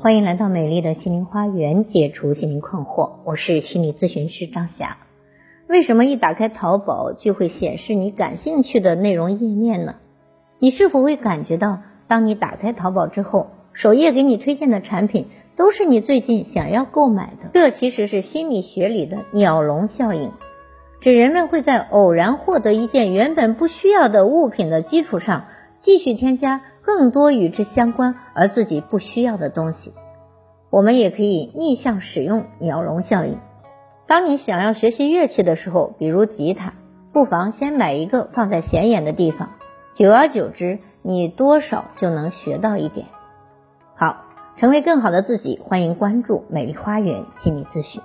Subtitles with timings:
[0.00, 3.14] 欢迎来到美丽的心灵花园，解除心灵困惑。
[3.24, 4.96] 我是心理咨询师张霞。
[5.66, 9.96] 为什么一打开淘宝就会显示你感兴趣的内容页面呢？
[10.60, 15.26] 你是否会感觉到，当你打开淘宝之后，首页给你推荐的产品
[15.56, 17.50] 都是你最近想要购买的？
[17.52, 20.30] 这其实是心理学里的鸟笼效应，
[21.00, 25.46] 指人们会在偶然获得一件原本不需要的物品的基础上，
[25.78, 26.60] 继续添加。
[26.88, 29.92] 更多与之相关而自己不需要的东西，
[30.70, 33.38] 我们也可以逆向使用鸟笼效应。
[34.06, 36.72] 当你想要学习乐器的时候，比如吉他，
[37.12, 39.50] 不妨先买一个放在显眼的地方，
[39.92, 43.06] 久而久之，你多少就能学到一点。
[43.94, 44.24] 好，
[44.56, 48.00] 成为更好的自己，欢迎关注美丽花园心理咨询。